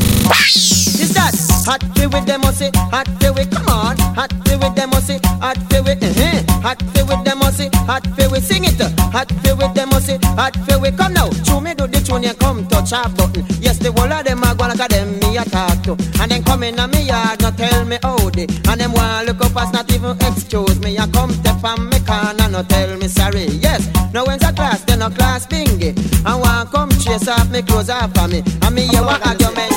Is 1.01 1.13
that 1.13 1.33
hot 1.65 1.83
feel 1.95 2.09
with 2.09 2.25
them 2.25 2.41
musty, 2.41 2.69
hot 2.89 3.07
feel 3.19 3.33
with 3.33 3.51
come 3.51 3.69
on, 3.69 3.97
hot 4.17 4.33
feel 4.45 4.59
with 4.59 4.75
them 4.75 4.89
musty, 4.89 5.19
hot 5.41 5.57
feel 5.69 5.83
with 5.83 6.01
uh 6.01 6.61
hot 6.61 6.81
feel 6.93 7.05
with 7.05 7.23
them 7.25 7.39
musty, 7.39 7.69
hot 7.85 8.05
feel 8.15 8.29
with 8.31 8.45
sing 8.45 8.65
it, 8.65 8.81
hot 9.13 9.29
feel 9.41 9.57
with 9.57 9.73
them 9.73 9.89
musty, 9.89 10.17
hot 10.37 10.55
feel 10.65 10.81
with 10.81 10.97
come 10.97 11.13
now. 11.13 11.29
Show 11.45 11.59
me 11.59 11.73
do 11.73 11.87
the 11.87 12.01
tune 12.01 12.23
you 12.23 12.33
come 12.35 12.65
touch 12.67 12.93
a 12.93 13.09
button. 13.09 13.45
Yes, 13.61 13.70
the 13.91 14.01
whole 14.01 14.11
of 14.11 14.23
them 14.25 14.41
gonna 14.41 14.73
look 14.73 14.79
at 14.79 14.89
them 14.89 15.19
me 15.19 15.37
a 15.37 15.43
talk 15.45 15.83
to, 15.83 15.91
and 16.21 16.31
then 16.31 16.43
come 16.43 16.63
in 16.63 16.79
and 16.79 16.91
me 16.91 17.03
yard 17.03 17.41
not 17.41 17.57
tell 17.57 17.85
me 17.85 17.97
how 18.01 18.17
they, 18.29 18.47
and 18.69 18.79
them 18.79 18.91
want 18.93 19.27
look 19.27 19.41
up 19.41 19.55
as 19.57 19.73
not 19.73 19.91
even 19.91 20.15
excuse 20.21 20.79
me. 20.79 20.97
I 20.97 21.07
come 21.07 21.31
step 21.31 21.63
on 21.63 21.89
me 21.89 21.99
corner 21.99 22.49
no 22.49 22.63
tell 22.63 22.97
me 22.97 23.07
sorry. 23.07 23.45
Yes, 23.59 23.89
no 24.13 24.23
when's 24.25 24.43
a 24.43 24.53
class? 24.53 24.83
Then 24.83 25.01
a 25.01 25.09
class 25.09 25.45
bingy, 25.47 25.95
and 26.25 26.41
want 26.41 26.71
come 26.71 26.91
chase 26.99 27.27
off 27.27 27.49
me 27.49 27.61
clothes 27.61 27.89
off 27.89 28.17
of 28.17 28.31
me, 28.31 28.43
and 28.61 28.75
me 28.75 28.87
hear 28.87 29.03
what 29.03 29.25
arguments 29.25 29.70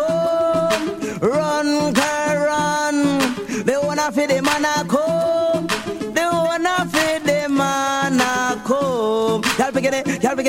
the 0.00 0.39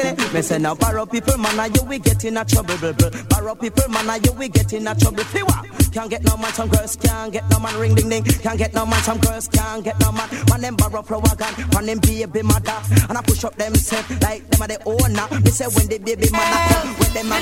it, 0.02 0.08
y'all 0.08 0.16
begin 0.16 0.28
it. 0.28 0.34
Me 0.34 0.42
say 0.42 0.60
now 0.60 0.76
borrow 0.76 1.06
people, 1.06 1.38
man, 1.38 1.60
a 1.60 1.68
you 1.68 1.84
we 1.84 2.00
get 2.00 2.24
in 2.26 2.38
a 2.38 2.46
trouble, 2.46 2.78
blah, 2.78 2.94
blah. 2.94 3.10
Borrow 3.30 3.56
people, 3.56 3.88
man, 3.90 4.10
a 4.10 4.18
you 4.18 4.32
we 4.34 4.50
get 4.50 4.74
in 4.74 4.88
a 4.88 4.96
trouble. 4.96 5.24
Fiwa. 5.24 5.92
Can't 5.92 6.10
get 6.10 6.24
no 6.24 6.38
man, 6.38 6.54
some 6.54 6.70
girls 6.70 6.96
can't 6.96 7.34
get 7.34 7.44
no 7.50 7.60
man, 7.60 7.78
ring 7.78 7.96
ding 7.96 8.08
ding. 8.08 8.24
Can't 8.24 8.58
get 8.58 8.74
no 8.74 8.86
man, 8.86 9.02
some 9.04 9.20
girls 9.20 9.48
can't 9.50 9.84
get 9.84 10.00
no 10.00 10.12
man. 10.14 10.30
Man 10.50 10.62
them 10.62 10.76
borrow 10.78 11.02
pro 11.02 11.20
wagon, 11.20 11.54
man 11.74 11.86
them 11.86 12.00
baby 12.00 12.42
mother, 12.44 12.80
and 13.10 13.18
I 13.18 13.22
push 13.22 13.44
up 13.44 13.56
them 13.56 13.76
set 13.76 14.10
like 14.22 14.48
them 14.50 14.62
are 14.62 14.68
the 14.68 14.82
owner. 14.86 15.28
Me 15.42 15.52
say 15.52 15.66
when 15.68 15.88
the 15.88 15.98
baby 16.00 16.30
mother 16.32 16.60
come, 16.72 16.96
when 16.96 17.14
them 17.14 17.32
a 17.32 17.36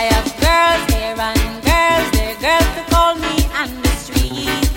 I 0.00 0.02
have 0.14 0.30
girls 0.38 0.82
here 0.94 1.18
and 1.18 1.62
girls 1.66 2.10
there, 2.14 2.36
girls 2.38 2.70
to 2.76 2.82
call 2.94 3.14
me 3.16 3.34
on 3.58 3.82
the 3.82 3.90
street, 3.98 4.67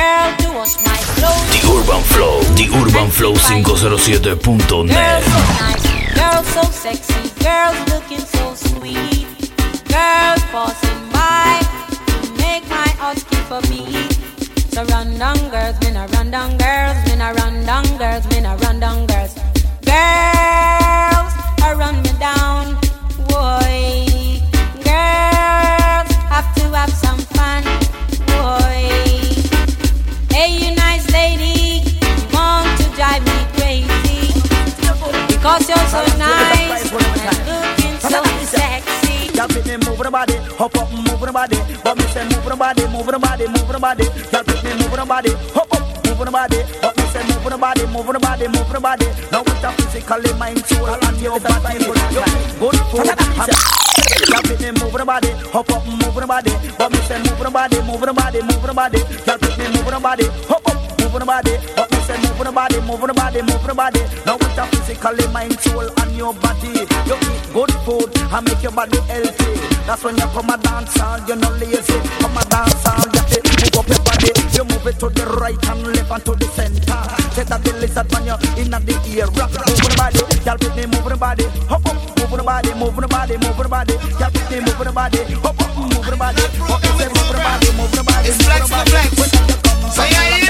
girl 0.00 0.28
to 0.42 0.48
wash 0.58 0.76
my 0.88 0.98
clothes. 1.14 1.48
The 1.54 1.60
Urban 1.76 2.02
Flow, 2.12 2.36
The 2.60 2.66
Urban 2.80 3.08
Flow 3.10 3.34
Girls 3.34 3.82
507.net. 3.84 5.22
so 5.24 5.40
nice, 5.64 5.86
girls 6.18 6.46
so 6.56 6.62
sexy, 6.84 7.24
girls 7.44 7.78
looking 7.92 8.24
so 8.36 8.44
sweet, 8.68 9.26
girls 9.94 10.42
passing 10.54 11.02
by 11.12 11.52
to 12.08 12.16
make 12.42 12.64
my 12.68 12.88
heart 13.00 13.18
skip 13.18 13.50
a 13.50 13.60
beat. 13.68 14.12
So 14.72 14.84
run 14.92 15.18
down 15.18 15.38
girls, 15.54 15.76
men 15.82 15.96
a 15.96 16.06
run 16.14 16.30
down 16.30 16.50
girls, 16.56 16.98
men 17.06 17.20
a 17.20 17.28
run 17.34 17.54
down 17.70 17.86
girls, 17.98 18.24
men 18.30 18.46
a 18.46 18.56
run 18.62 18.80
down 18.80 19.06
girls. 19.06 19.34
Girls, 19.90 21.32
a 21.66 21.70
run 21.76 21.96
me 22.04 22.12
down, 22.18 22.64
Me 39.50 39.76
move 39.86 39.98
the 39.98 40.10
body, 40.10 40.36
hop 40.58 40.76
up, 40.76 40.90
move 40.92 41.20
the 41.20 41.32
body. 41.32 41.58
But 41.82 41.96
me 41.98 42.04
say 42.14 42.24
move 42.24 42.44
the 42.44 42.56
body, 42.56 42.86
move 42.88 43.06
the 43.06 43.18
body, 43.18 43.46
move 43.46 43.68
the 43.68 43.78
body. 43.78 44.04
Y'all 44.30 44.42
me 44.46 44.72
move 44.78 44.94
the 44.94 45.04
body, 45.06 45.30
hop 45.54 45.72
up, 45.74 45.82
move 46.06 46.18
the 46.18 46.30
body. 46.30 46.58
But 46.82 46.96
me 46.96 47.04
say 47.10 47.22
move 47.26 47.44
the 47.44 47.58
body, 47.58 47.86
move 47.86 48.06
the 48.06 48.18
body, 48.18 48.46
move 48.48 48.70
the 48.72 48.80
body. 48.80 49.06
Now 49.30 49.42
with 49.42 49.60
the 49.62 49.70
physically, 49.78 50.32
mind, 50.38 50.64
soul, 50.66 50.86
and 50.90 51.20
your 51.20 51.38
body. 51.38 51.78
Good 51.78 52.76
food. 52.90 53.06
Y'all 54.30 54.42
fit 54.42 54.60
me 54.60 54.70
move 54.82 54.92
the 54.92 55.04
body, 55.04 55.30
hop 55.54 55.70
up, 55.70 55.86
move 55.86 56.14
the 56.14 56.26
body. 56.26 56.52
But 56.78 56.92
me 56.92 56.98
say 57.06 57.18
move 57.18 57.38
the 57.38 57.50
body, 57.50 57.80
move 57.82 58.00
the 58.00 58.12
body, 58.12 58.42
move 58.42 58.62
the 58.62 58.74
body. 58.74 58.98
Y'all 59.26 59.38
fit 59.38 59.58
me 59.58 59.66
move 59.74 59.90
the 59.90 60.00
body, 60.00 60.26
hop 60.46 60.66
up. 60.68 60.79
Move 61.10 61.18
the 61.18 61.26
body. 61.26 61.58
But 61.74 61.90
me 61.90 61.98
say 62.06 62.16
move 62.22 62.38
the 62.38 62.52
body, 62.54 62.78
move 62.86 63.02
on 63.02 63.08
the 63.10 63.14
body, 63.14 63.42
move 63.42 63.58
on 63.66 63.66
the 63.66 63.74
body. 63.74 64.02
Now 64.22 64.38
with 64.38 64.54
your 64.54 64.66
physically, 64.70 65.26
mind, 65.34 65.58
soul, 65.58 65.90
and 65.90 66.14
your 66.14 66.30
body. 66.38 66.86
You 67.02 67.18
eat 67.18 67.44
good 67.50 67.72
food 67.82 68.14
and 68.14 68.46
make 68.46 68.62
your 68.62 68.70
body 68.70 68.94
healthy. 69.10 69.58
That's 69.90 70.06
when 70.06 70.14
you 70.14 70.28
come 70.30 70.54
a 70.54 70.56
dance 70.62 70.94
hall, 70.94 71.18
you're 71.26 71.34
not 71.34 71.58
lazy. 71.58 71.98
Come 72.22 72.38
a 72.38 72.46
dance 72.46 72.86
hall, 72.86 73.02
you 73.10 73.26
have 73.26 73.42
move 73.42 73.74
up 73.74 73.88
your 73.90 74.02
body. 74.06 74.30
You 74.54 74.62
move 74.70 74.86
it 74.86 75.02
to 75.02 75.10
the 75.10 75.26
right 75.42 75.58
and 75.66 75.82
left 75.82 76.14
and 76.14 76.22
to 76.30 76.32
the 76.38 76.46
center. 76.54 77.02
Say 77.34 77.42
that 77.42 77.58
the 77.58 77.72
lizard 77.82 78.06
man 78.14 78.30
you 78.30 78.38
in 78.62 78.70
the 78.70 78.94
ear. 79.10 79.26
Rock, 79.34 79.50
move 79.50 79.82
on 79.82 79.90
the 79.90 79.98
body, 79.98 80.22
y'all 80.46 80.58
with 80.62 80.74
me 80.78 80.86
move 80.94 81.10
the 81.10 81.18
body. 81.18 81.46
Hop 81.66 81.82
up, 81.90 81.98
move 82.22 82.38
the 82.38 82.46
body, 82.46 82.70
move 82.78 82.94
on 82.94 83.02
the 83.02 83.10
body, 83.10 83.34
move 83.34 83.58
on 83.58 83.66
the 83.66 83.68
body. 83.68 83.94
Y'all 84.14 84.30
with 84.30 84.46
me 84.46 84.62
move 84.62 84.78
the 84.78 84.94
body. 84.94 85.18
Hop 85.42 85.58
up, 85.58 85.74
move 85.74 86.06
the 86.06 86.14
body. 86.14 86.46
Hop 86.70 86.78
up, 86.78 86.86
on 86.86 87.02
the 87.02 87.42
body, 87.42 87.66
move 87.74 87.90
on 87.90 87.98
the 87.98 88.04
body. 88.06 88.30
It's 88.30 88.38
flex, 88.46 88.70
flex. 88.70 89.50
So 89.90 90.06
you 90.06 90.22
hear 90.38 90.49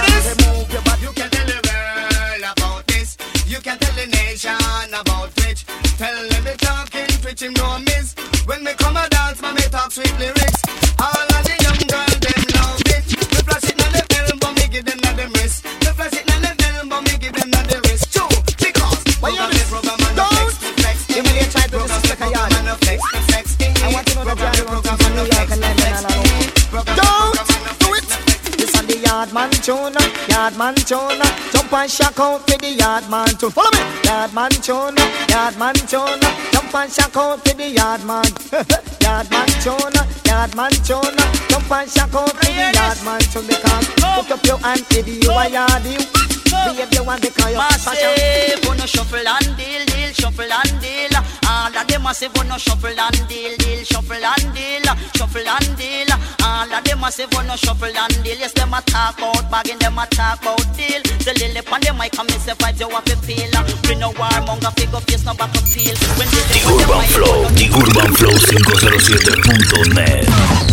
yard 29.32 29.50
man 29.50 29.50
tune, 29.62 29.94
yard 30.28 30.56
man 30.56 30.74
tune. 30.74 31.22
Jump 31.52 31.72
and 31.72 31.90
shock 31.90 32.18
out 32.18 32.40
for 32.48 32.58
the 32.58 32.70
yard 32.70 33.08
man 33.08 33.28
tune. 33.28 33.50
Follow 33.50 33.70
me. 33.70 33.78
Yard 34.04 34.34
man 34.34 34.50
tune, 34.50 34.96
yard 35.28 35.56
man 35.58 35.74
tune. 35.74 36.20
Jump 36.52 36.74
and 36.74 36.90
shock 36.90 37.16
out 37.16 37.38
for 37.46 37.54
the 37.54 37.70
yard 37.70 38.04
man. 38.04 38.24
yard 39.00 39.30
man 39.30 39.48
tune, 39.62 39.94
yard 40.26 40.54
man 40.56 40.72
tune. 40.82 41.16
Jump 41.48 41.70
and 41.70 41.90
shock 41.90 42.14
out 42.14 42.30
for 42.30 42.44
the 42.44 42.72
yard 42.74 43.04
man 43.04 43.20
tune 43.20 43.46
because 43.46 43.86
put 43.94 44.30
up 44.32 44.44
your 44.44 44.58
hand 44.58 44.84
if 44.90 45.06
you 45.06 45.30
a 45.30 45.48
yard 45.48 45.84
you. 45.84 46.29
Behave 46.50 46.90
you 46.92 47.04
want 47.04 47.22
because 47.22 47.50
you're 47.50 47.60
Massive, 47.60 48.64
wanna 48.66 48.86
shuffle 48.86 49.18
and 49.22 49.56
deal, 49.56 49.84
deal, 49.86 50.12
shuffle 50.12 50.50
and 50.50 50.80
deal. 50.80 51.10
All 51.46 51.70
of 51.70 51.86
them 51.86 52.02
massive, 52.02 52.34
wanna 52.36 52.58
shuffle 52.58 52.90
and 52.90 53.28
deal, 53.28 53.56
deal, 53.58 53.84
shuffle 53.84 54.16
and 54.18 54.52
deal, 54.54 54.82
shuffle 55.14 55.46
and 55.46 55.76
deal. 55.76 56.08
All 56.42 56.72
of 56.72 56.82
them 56.84 57.00
massive, 57.00 57.32
wanna 57.32 57.56
shuffle 57.56 57.96
and 57.96 58.22
deal. 58.24 58.36
Yes, 58.38 58.52
them 58.52 58.74
a 58.74 58.80
talk 58.82 59.18
about 59.18 59.48
bagging, 59.50 59.78
them 59.78 59.98
a 59.98 60.06
talk 60.06 60.42
about 60.42 60.66
deal. 60.76 61.00
The 61.22 61.32
lily 61.38 61.60
on 61.70 61.80
the 61.80 61.92
mic, 61.94 62.18
and 62.18 62.28
me 62.28 62.38
say 62.38 62.54
vibes 62.54 62.80
you 62.80 62.88
have 62.90 63.04
to 63.04 63.16
feel. 63.16 63.50
We 63.88 63.94
no 63.96 64.10
warmonger, 64.12 64.72
figure 64.78 65.00
face, 65.06 65.24
no 65.24 65.34
back 65.34 65.54
appeal. 65.54 65.94
When 66.18 66.28
The 66.30 66.60
Urban 66.66 67.04
Flow, 67.14 67.46
The 67.54 67.66
Urban 67.70 68.10
Flow 68.18 68.34
507.net. 68.34 70.69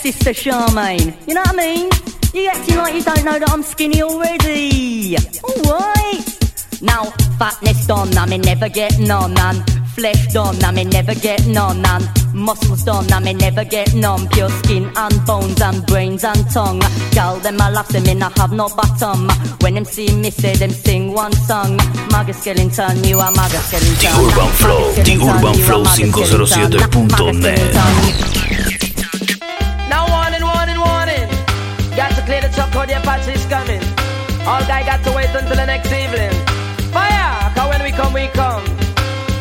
Sister 0.00 0.30
Charmaine. 0.30 1.12
You 1.26 1.34
know 1.34 1.40
what 1.42 1.54
I 1.54 1.56
mean? 1.56 1.90
You 2.32 2.48
acting 2.48 2.76
like 2.76 2.94
you 2.94 3.02
don't 3.02 3.24
know 3.24 3.36
that 3.38 3.50
I'm 3.50 3.62
skinny 3.64 4.00
already. 4.00 5.16
Alright. 5.42 6.24
Now, 6.80 7.10
fatness 7.36 7.84
done, 7.86 8.16
I 8.16 8.24
me 8.26 8.38
never 8.38 8.68
get 8.68 8.96
none, 9.00 9.36
and 9.36 9.64
flesh 9.94 10.28
done, 10.32 10.62
I 10.62 10.70
me 10.70 10.84
never 10.84 11.16
get 11.16 11.44
none, 11.48 11.84
and 11.84 12.08
muscles 12.32 12.84
done, 12.84 13.12
I 13.12 13.18
me 13.18 13.32
never 13.34 13.64
get 13.64 13.92
none. 13.94 14.28
Pure 14.28 14.50
skin 14.50 14.88
and 14.94 15.26
bones 15.26 15.60
and 15.60 15.84
brains 15.86 16.22
and 16.22 16.48
tongue. 16.50 16.80
Gal 17.10 17.40
them 17.40 17.60
I 17.60 17.68
laugh, 17.70 17.88
them 17.88 18.04
me 18.04 18.14
not 18.14 18.38
have 18.38 18.52
no 18.52 18.68
bottom. 18.68 19.28
When 19.62 19.74
them 19.74 19.84
see 19.84 20.12
me, 20.14 20.30
say 20.30 20.54
them 20.54 20.70
sing 20.70 21.10
one 21.12 21.32
song. 21.32 21.76
Maga 22.12 22.32
skeleton, 22.34 23.02
you 23.02 23.18
are 23.18 23.32
maga 23.32 23.58
skeleton. 23.58 23.96
The 23.98 24.10
Urban 24.14 24.52
Flow, 24.62 24.92
The 24.92 25.16
Urban 25.26 25.54
Flow 25.66 25.82
507.net. 25.84 28.37
the 32.88 32.96
Apache 32.96 33.32
is 33.32 33.44
coming. 33.46 33.82
All 34.48 34.64
guy 34.64 34.82
got 34.82 35.04
to 35.04 35.12
wait 35.12 35.28
until 35.28 35.56
the 35.56 35.66
next 35.66 35.92
evening. 35.92 36.32
Fire, 36.90 37.52
cause 37.54 37.68
when 37.68 37.82
we 37.84 37.92
come, 37.92 38.12
we 38.14 38.28
come. 38.28 38.64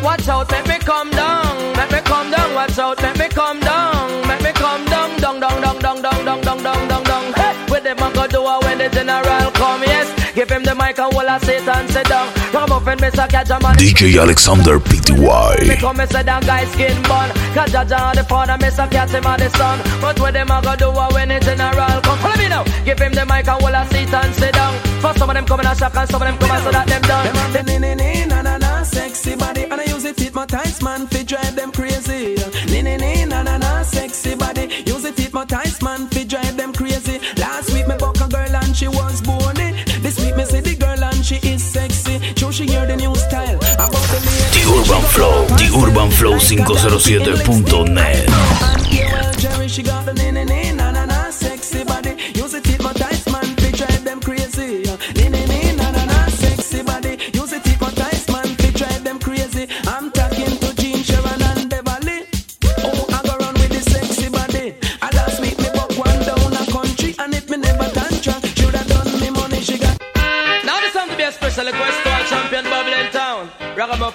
Watch 0.04 0.28
out, 0.28 0.52
make 0.52 0.68
me 0.68 0.78
come 0.80 1.10
down, 1.12 1.56
make 1.78 1.92
me 1.92 2.02
come 2.02 2.30
down. 2.30 2.54
Watch 2.54 2.78
out, 2.78 3.02
make 3.02 3.18
me 3.18 3.28
come 3.30 3.60
down, 3.62 4.28
make 4.28 4.44
me 4.44 4.52
come 4.52 4.86
down, 4.86 5.18
down, 5.18 5.40
down, 5.40 5.62
down, 5.62 5.80
down, 5.80 6.02
down, 6.02 6.26
down, 6.26 6.44
down, 6.44 6.88
down, 6.88 7.04
down. 7.04 7.34
Hey, 7.34 7.56
with 7.72 7.84
them 7.84 7.98
I 8.04 8.14
go 8.14 8.28
do 8.28 8.42
it 8.44 8.64
when 8.66 8.78
the 8.78 8.90
general. 8.90 9.47
Give 10.38 10.52
him 10.52 10.64
the 10.64 10.76
mic 10.76 11.00
and 11.00 11.12
wall 11.16 11.28
of 11.28 11.44
Satan 11.44 11.88
sit 11.88 12.06
down. 12.06 12.32
Ragamuffin, 12.54 13.00
Mr. 13.00 13.28
Catch 13.28 13.50
a 13.50 13.60
man. 13.60 13.74
DJ 13.74 14.22
Alexander 14.22 14.78
Me 14.78 15.02
Pty. 15.02 15.82
come, 15.82 15.98
me 15.98 16.06
say 16.06 16.22
that 16.22 16.46
guy 16.46 16.64
skin 16.66 16.94
bun 17.10 17.30
Cause 17.58 17.74
Jaja 17.74 18.14
the 18.14 18.24
father, 18.24 18.56
me 18.62 18.70
say 18.70 18.88
catch 18.94 19.10
him 19.10 19.26
on 19.26 19.40
the 19.40 19.50
son 19.50 19.82
But 20.00 20.20
what 20.20 20.34
them 20.38 20.52
a 20.52 20.62
go 20.62 20.76
do 20.78 20.94
when 20.94 21.30
the 21.30 21.40
general 21.40 22.02
come 22.06 22.20
Follow 22.22 22.38
me 22.38 22.50
now, 22.50 22.64
give 22.86 23.00
him 23.00 23.14
the 23.14 23.26
mic 23.26 23.48
and 23.50 23.62
hold 23.62 23.74
a 23.74 23.82
seat 23.90 24.14
and 24.14 24.36
sit 24.36 24.54
down 24.54 24.78
For 25.02 25.14
some 25.18 25.28
of 25.28 25.34
them 25.34 25.46
coming 25.48 25.66
a 25.66 25.74
shock 25.74 25.96
and 25.98 26.08
some 26.08 26.22
of 26.22 26.28
them 26.30 26.38
coming 26.38 26.62
so 26.62 26.70
that 26.70 26.86
them 26.86 27.02
done 27.02 27.26
Them 27.26 27.36
have 27.36 27.54
the 27.58 28.26
na 28.30 28.42
na 28.46 28.58
na 28.62 28.84
sexy 28.84 29.36
body 29.36 29.64
and 29.64 29.82
I 29.82 29.86
use 29.86 30.06
it 30.06 30.20
hypnotize 30.20 30.84
man 30.84 31.08
fi 31.08 31.24
drive 31.24 31.26
them 31.26 31.27
she 41.28 41.36
is 41.46 41.62
sexy. 41.62 42.22
Show 42.38 42.52
she 42.52 42.66
hear 42.66 42.86
the 42.86 42.96
new 42.96 43.14
style. 43.16 43.60
The 43.60 44.64
Urban 44.78 45.02
Flow, 45.12 45.46
The 45.60 45.68
Urban 45.76 46.10
Flow 46.10 46.40
507.net. 46.40 48.30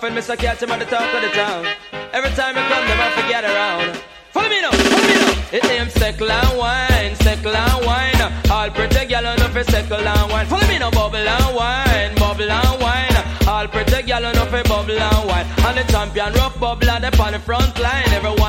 Ragamuffin, 0.02 0.34
Mr. 0.34 0.38
Catch 0.38 0.62
him 0.62 0.70
at 0.70 0.78
the 0.80 0.84
top 0.84 1.14
of 1.14 1.22
the 1.22 1.28
town. 1.28 1.66
Every 2.12 2.30
time 2.30 2.56
I 2.56 2.62
come, 2.68 2.86
them 2.88 3.00
I 3.00 3.10
forget 3.22 3.44
around. 3.44 4.02
Follow 4.32 4.48
me 4.48 4.60
now, 4.60 4.72
follow 4.72 5.06
me 5.06 5.14
now. 5.14 5.32
It 5.52 5.62
name's 5.64 5.94
Steckle 5.94 6.30
and 6.30 6.58
Wine, 6.58 7.14
Steckle 7.22 7.54
and 7.54 7.86
Wine. 7.86 8.50
All 8.50 8.70
pretty 8.70 9.06
gal 9.06 9.26
on 9.26 9.38
for 9.52 9.62
Steckle 9.62 10.04
and 10.04 10.32
Wine. 10.32 10.46
Follow 10.46 10.66
me 10.66 10.78
now, 10.78 10.90
bubble 10.90 11.16
and 11.16 11.54
wine, 11.54 12.14
bubble 12.16 12.50
and 12.50 12.82
wine. 12.82 13.16
All 13.46 13.68
pretty 13.68 14.02
gal 14.02 14.24
on 14.26 14.34
for 14.48 14.62
bubble 14.64 14.98
and 14.98 15.28
wine. 15.28 15.46
And 15.66 15.78
the 15.78 15.92
champion 15.92 16.32
rough 16.34 16.58
bubble 16.58 16.90
and 16.90 17.04
on 17.04 17.32
the 17.32 17.38
front 17.38 17.78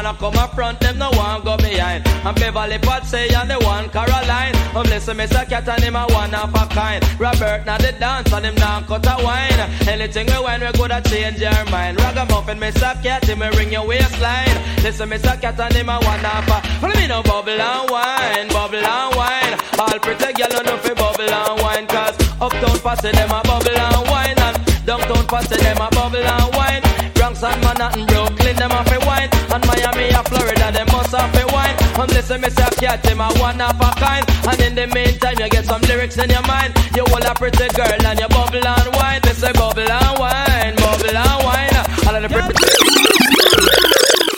wanna 0.04 0.18
come 0.18 0.36
up 0.36 0.54
front, 0.54 0.80
them 0.80 0.98
no 0.98 1.10
want 1.12 1.46
go 1.46 1.56
behind. 1.58 2.06
And 2.08 2.36
Beverly 2.36 2.78
Patsy 2.80 3.34
and 3.34 3.50
the 3.50 3.60
one 3.60 3.89
Caroline. 3.89 4.56
I'm 4.76 4.84
listen, 4.84 5.18
Mr. 5.18 5.48
Cat 5.48 5.68
and 5.68 5.84
him 5.84 5.96
a 5.96 6.06
one 6.08 6.34
of 6.36 6.54
a 6.54 6.66
kind. 6.68 7.04
Robert 7.20 7.66
now 7.66 7.78
the 7.78 7.92
dance 7.94 8.32
and 8.34 8.46
him 8.46 8.56
now 8.56 8.82
cut 8.82 9.06
a 9.06 9.24
wine. 9.24 9.60
Anything 9.88 10.28
we 10.28 10.39
want, 10.39 10.62
we 10.62 10.72
coulda 10.74 11.02
change 11.08 11.39
your 11.39 11.66
mind. 11.72 12.00
Ragamuffin, 12.00 12.60
Mr. 12.60 13.02
Cat, 13.02 13.24
him 13.26 13.42
ring 13.56 13.72
your 13.72 13.88
waistline. 13.88 14.58
Listen, 14.84 15.10
Mr. 15.10 15.39
Cat 15.39 15.60
and 15.60 15.74
him 15.74 15.89
a 15.89 15.98
one 16.00 16.26
of 16.26 16.48
a. 16.50 16.58
Follow 16.82 16.96
me 16.96 17.08
now, 17.08 17.22
bubble 17.24 17.52
and 17.52 17.89
wine, 17.89 18.48
bubble 18.50 18.84
and 18.84 19.16
wine. 19.16 19.54
All 19.80 20.00
pretty 20.00 20.34
girl 20.34 20.63
know 20.63 20.78
fi 20.78 20.94
bubble 20.94 21.32
and 21.32 21.62
wine, 21.62 21.88
cause 21.88 22.18
uptown 22.42 22.80
party 22.80 23.12
them 23.12 23.32
a 23.32 23.42
bubble 23.44 23.78
and 23.78 24.10
wine 24.10 24.39
and 24.39 24.86
downtown 24.86 25.26
party 25.28 25.56
them 25.63 25.78
a 25.78 25.89
bubble 25.92 26.18
and 26.18 26.56
wine. 26.56 26.84
Bronx 27.13 27.42
and 27.44 27.62
Manhattan, 27.62 28.08
Brooklyn, 28.54 28.70
them 28.70 28.72
have 28.72 28.92
a 28.92 29.06
wine. 29.06 29.30
And 29.52 29.68
Miami 29.68 30.10
and 30.10 30.28
Florida, 30.28 30.72
them 30.72 30.88
must 30.92 31.16
have 31.16 31.36
a 31.36 31.46
wine. 31.54 31.76
And 32.00 32.12
listen, 32.13 32.42
me 32.42 32.50
say, 32.50 32.70
cat, 32.78 33.04
them 33.04 33.22
a 33.22 33.28
one 33.39 33.62
of 33.62 33.80
a 33.80 33.92
kind. 34.00 34.26
And 34.48 34.62
in 34.62 34.76
the 34.76 34.88
meantime, 34.88 35.36
you 35.39 35.50
get 35.50 35.66
some 35.66 35.82
lyrics 35.82 36.18
in 36.18 36.30
your 36.30 36.42
mind. 36.44 36.74
You 36.96 37.04
want 37.10 37.26
a 37.26 37.34
pretty 37.34 37.68
girl 37.70 38.06
and 38.06 38.20
you 38.20 38.28
bubble 38.28 38.66
and 38.66 38.96
wine. 38.96 39.22
They 39.24 39.34
say 39.34 39.52
bubble 39.54 39.82
and 39.82 40.20
wine, 40.20 40.76
bubble 40.76 41.18
and 41.18 41.44
wine. 41.44 41.76
All 42.08 42.16
of 42.16 42.22
the 42.22 42.30
pretty. 42.30 42.54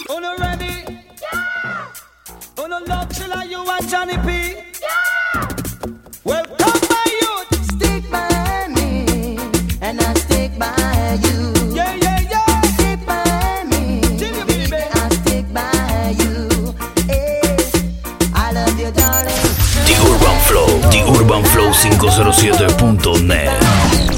Uno 0.09 0.37
ready? 0.37 0.99
Yeah. 1.21 2.63
Uno 2.63 2.79
love 2.85 3.09
chilla 3.09 3.49
you 3.49 3.63
and 3.67 3.89
Johnny 3.89 4.17
P. 4.25 4.64
507.net. 21.75 24.14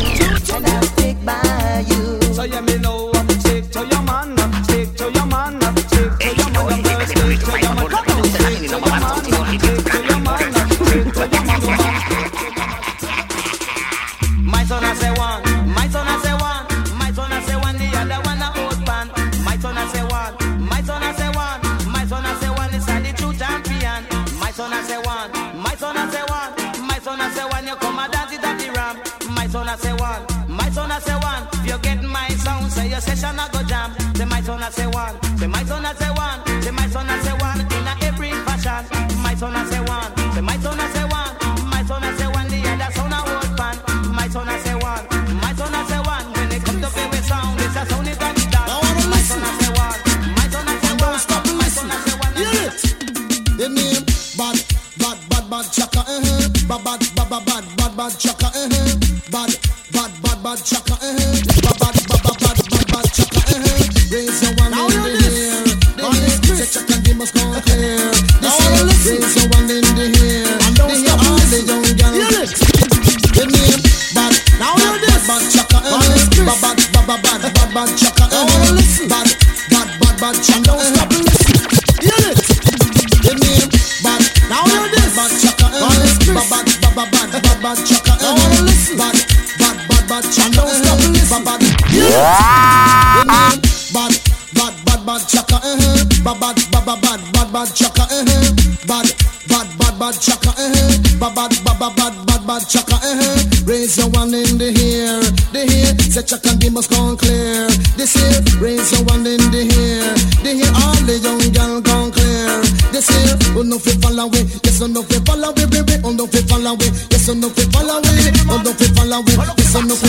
bad, 100.12 100.22
chaka, 100.22 100.52
eh, 100.58 100.72
eh. 100.72 100.98
Bad, 101.20 101.36
bad, 101.36 101.52
bad, 101.66 101.80
bad, 101.80 101.96
bad, 101.96 102.14
bad, 102.26 102.48
bad 102.48 102.64
chaka, 102.70 102.96
eh, 103.04 103.20
eh. 103.20 103.44
Raise 103.66 103.98
your 103.98 104.08
one 104.10 104.34
in 104.34 104.58
the 104.58 104.72
air, 104.72 105.20
the 105.52 105.62
air. 105.68 105.92
Say 106.00 106.24
chaka, 106.24 106.56
they 106.56 106.70
must 106.70 106.90
come 106.90 107.18
clear. 107.18 107.68
This 108.00 108.14
here, 108.16 108.40
raise 108.64 108.92
your 108.92 109.04
one 109.06 109.26
in 109.28 109.42
the 109.52 109.64
air, 109.68 110.08
the 110.44 110.52
air. 110.64 110.72
All 110.80 110.96
the 111.04 111.16
young 111.20 111.44
girl 111.52 111.82
gone 111.82 112.12
clear. 112.12 112.62
This 112.96 113.08
here, 113.12 113.36
oh 113.60 113.64
no 113.64 113.78
fi 113.80 113.92
follow 114.00 114.28
we, 114.32 114.40
yes 114.64 114.80
oh 114.82 114.88
no 114.88 115.04
fi 115.04 115.20
follow 115.28 115.52
we, 115.52 115.66
baby. 115.68 116.00
Oh 116.04 116.12
no 116.16 116.26
fi 116.28 116.40
follow 116.48 116.74
we, 116.80 116.88
yes 117.12 117.28
oh 117.28 117.34
no 117.36 117.50
fi 117.52 117.64
follow 117.68 118.00
we, 118.00 118.12
oh 118.48 118.62
no 118.64 118.72
fi 118.80 118.88
follow 118.96 119.20
we, 119.28 119.34
yes 119.60 119.76
oh 119.76 119.82
no 119.84 119.96
fi 119.96 120.08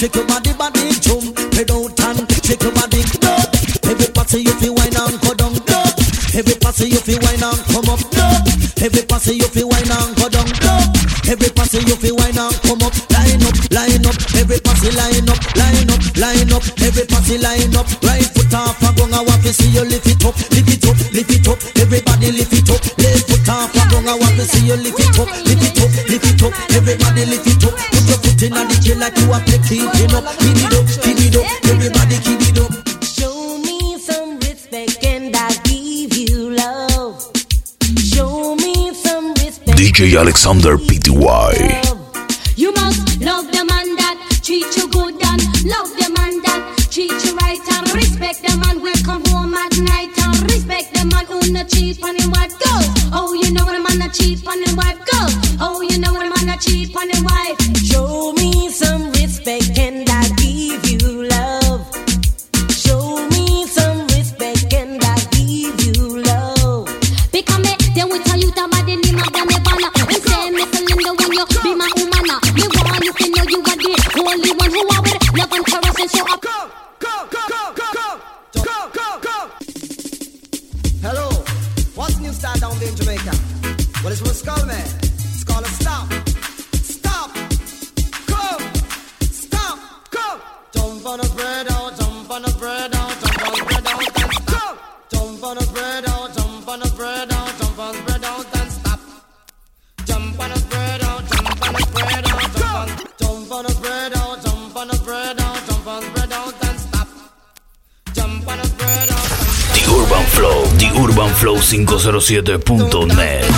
shake 0.00 0.16
your 0.16 0.24
body, 0.24 0.52
body, 0.54 0.96
chum, 1.04 1.20
head 1.52 1.70
out 1.70 2.00
and 2.08 2.24
shake 2.40 2.62
your 2.64 2.72
body. 2.72 3.04
No, 3.20 3.36
every 3.84 4.08
party 4.08 4.40
you 4.40 4.54
feel 4.56 4.72
wine 4.72 4.96
and 4.96 5.20
go 5.20 5.34
down. 5.36 5.52
No, 5.68 5.84
every 6.32 6.56
party 6.56 6.88
you 6.88 7.00
feel 7.04 7.20
wine 7.20 7.44
and 7.44 7.60
come 7.68 7.84
up. 7.92 8.00
No, 8.16 8.24
every 8.80 9.04
party 9.04 9.36
you 9.36 9.48
feel 9.52 9.68
wine 9.68 9.92
and 9.92 10.16
go 10.16 10.32
down. 10.32 10.48
No, 10.64 10.72
every 11.28 11.52
party 11.52 11.84
you 11.84 11.96
feel 12.00 12.16
wine 12.16 12.38
and 12.38 12.56
come 12.64 12.80
up. 12.80 12.96
Line 13.12 13.44
up, 13.44 13.56
line 13.76 14.06
up, 14.08 14.16
every 14.40 14.60
party 14.64 14.88
line 14.96 15.28
up, 15.28 15.40
line 15.60 15.90
up, 15.92 16.00
line 16.16 16.48
up, 16.48 16.64
every 16.80 17.04
party 17.04 17.36
line 17.36 17.76
up. 17.76 17.84
Alexander 40.00 40.78
PTY. 40.78 41.52
You 42.56 42.72
must 42.72 43.20
love 43.20 43.52
the 43.52 43.62
man 43.68 43.96
that 43.96 44.16
you 44.48 44.88
good 44.88 45.12
and 45.12 45.42
love 45.68 45.92
the 46.00 46.08
man 46.16 46.40
that 46.40 46.96
you 46.96 47.36
right 47.36 47.60
and 47.60 47.92
respect 47.92 48.40
the 48.40 48.56
man 48.64 48.80
come 49.04 49.22
home 49.26 49.52
at 49.52 49.76
night 49.76 50.08
and 50.24 50.40
respect 50.50 50.94
the 50.94 51.04
man 51.04 51.26
who 51.26 51.38
cheat 51.68 52.02
on 52.02 52.16
wife. 52.30 52.56
Oh, 53.12 53.34
you 53.34 53.52
know 53.52 53.66
when 53.66 53.74
a 53.76 53.80
man 53.82 53.98
not 53.98 54.14
cheat 54.14 54.40
on 54.46 54.58
wife. 54.74 54.98
Oh, 55.60 55.82
you 55.82 55.98
know 55.98 56.14
when 56.14 56.32
a 56.32 56.34
man 56.34 56.46
not 56.46 56.60
cheat 56.62 56.96
on 56.96 57.08
wife. 57.22 57.69
Jump 91.00 91.12
on 91.12 91.18
the 91.20 91.24
spread 91.24 91.72
out, 91.72 91.96
jump 91.98 92.30
on 92.30 92.42
the 92.42 92.48
spread 92.50 92.94
out, 92.94 93.20
jump 93.20 93.40
on 93.40 93.86
out 93.86 94.22
and 94.22 94.32
stop. 94.34 94.76
Jump 95.10 95.44
on 95.44 95.56
the 95.56 95.62
spread 95.62 96.04
out, 96.06 96.34
jump 96.36 96.68
on 96.68 96.80
the 96.80 96.86
spread 96.88 97.32
out, 97.32 97.58
jump 97.58 97.78
on 97.78 97.94
spread 97.94 98.24
out 98.24 98.56
and 98.56 98.70
stop. 98.70 99.00
Jump 100.04 100.40
on 100.40 100.50
the 100.50 100.58
spread 100.58 101.02
out, 101.02 101.24
jump 101.30 101.66
on 101.66 101.72
the 101.72 101.80
spread 101.80 102.26
out, 102.28 102.52
jump 102.52 102.68
on, 102.68 102.88
jump 103.18 103.50
on 103.50 103.64
the 103.64 103.72
spread 103.72 104.12
out, 104.12 104.44
jump 104.44 104.76
on 104.76 104.88
the 104.88 104.94
spread 104.94 105.40
out, 105.40 105.66
jump 105.66 105.86
on 105.86 106.02
spread 106.02 106.32
out 106.32 106.64
and 106.68 106.80
stop. 106.80 107.08
Jump 108.12 108.46
on 108.46 108.58
the 108.58 108.64
spread 108.66 109.08
out. 109.08 109.24
The 109.72 109.80
Urban 109.88 110.26
Flow, 110.36 110.68
The 110.76 110.88
Urban 111.00 111.32
Flow 111.40 111.56
507.net. 111.56 113.48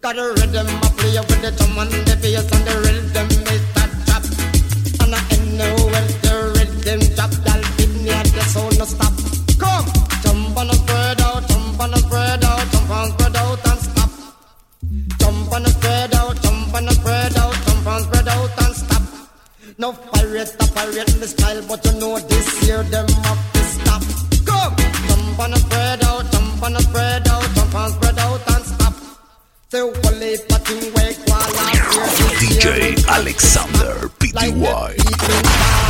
Got 0.00 0.18
a 0.18 0.32
rhythm 0.32 0.89
fire 1.10 1.22
with 1.22 1.42
the 1.42 1.50
drum 1.52 1.78
and 1.78 1.90
the 2.06 2.16
bass 2.16 2.50
and 2.52 2.66
the 2.66 2.74
rhythm. 2.80 3.29
DJ 32.40 33.06
Alexander 33.06 34.10
Pty. 34.18 35.89